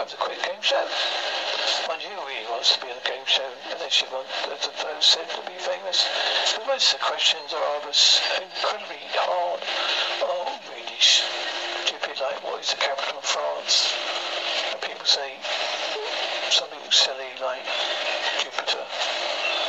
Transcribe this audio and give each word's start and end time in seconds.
It's 0.00 0.14
a 0.14 0.16
quick 0.16 0.40
game 0.40 0.62
show. 0.62 0.80
Mind 1.86 2.00
you, 2.00 2.08
he 2.08 2.48
wants 2.48 2.72
to 2.72 2.80
be 2.80 2.88
in 2.88 2.96
a 2.96 3.04
game 3.04 3.20
show, 3.26 3.44
and 3.68 3.76
then 3.76 3.90
she 3.90 4.08
wants 4.08 4.32
the, 4.48 4.56
the, 4.56 4.72
those 4.80 5.12
to 5.12 5.40
be 5.44 5.52
famous. 5.60 6.08
But 6.56 6.66
most 6.72 6.94
of 6.94 7.00
the 7.00 7.04
questions 7.04 7.52
are 7.52 7.76
of 7.76 7.84
incredibly 7.84 8.96
hard, 9.12 9.60
oh, 10.24 10.56
really 10.72 11.00
stupid, 11.04 12.16
like 12.16 12.40
what 12.40 12.64
is 12.64 12.72
the 12.72 12.80
capital 12.80 13.20
of 13.20 13.24
France? 13.28 13.92
And 14.72 14.80
people 14.80 15.04
say 15.04 15.36
something 16.48 16.80
silly 16.88 17.36
like 17.44 17.60
Jupiter, 18.40 18.80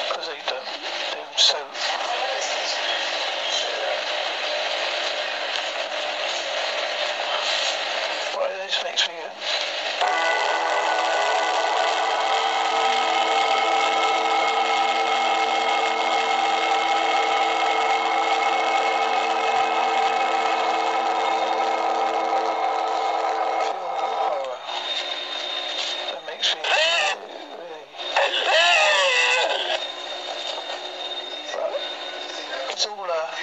because 0.07 0.31
they 0.31 0.39
don't, 0.47 0.63
they're 1.11 1.35
so 1.35 1.59
makes 8.83 9.07
me 9.07 9.13
uh, 9.23 9.60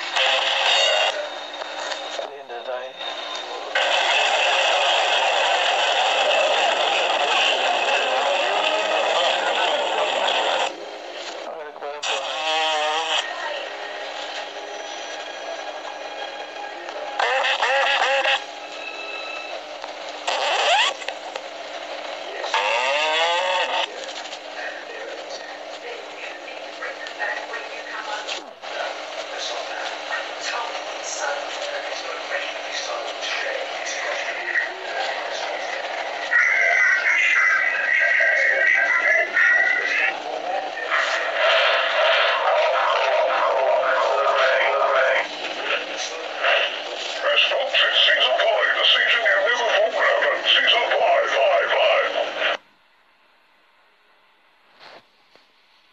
Thank 0.01 0.53
you. 0.53 0.58